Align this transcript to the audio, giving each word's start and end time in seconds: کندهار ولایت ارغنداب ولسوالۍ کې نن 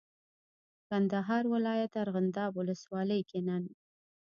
کندهار 0.87 1.43
ولایت 1.53 1.91
ارغنداب 2.03 2.51
ولسوالۍ 2.55 3.21
کې 3.29 3.39
نن 3.47 3.63